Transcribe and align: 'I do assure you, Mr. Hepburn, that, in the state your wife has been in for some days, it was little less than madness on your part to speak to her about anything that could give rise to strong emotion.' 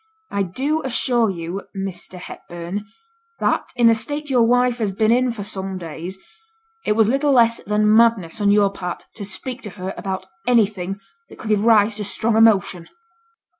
'I 0.31 0.43
do 0.57 0.81
assure 0.81 1.29
you, 1.29 1.61
Mr. 1.77 2.17
Hepburn, 2.17 2.87
that, 3.37 3.69
in 3.75 3.85
the 3.85 3.93
state 3.93 4.31
your 4.31 4.41
wife 4.41 4.79
has 4.79 4.93
been 4.93 5.11
in 5.11 5.31
for 5.31 5.43
some 5.43 5.77
days, 5.77 6.17
it 6.83 6.93
was 6.93 7.07
little 7.07 7.31
less 7.31 7.63
than 7.65 7.95
madness 7.95 8.41
on 8.41 8.49
your 8.49 8.73
part 8.73 9.05
to 9.13 9.23
speak 9.23 9.61
to 9.61 9.69
her 9.77 9.93
about 9.95 10.25
anything 10.47 10.99
that 11.29 11.37
could 11.37 11.49
give 11.49 11.63
rise 11.63 11.97
to 11.97 12.03
strong 12.03 12.35
emotion.' 12.35 12.89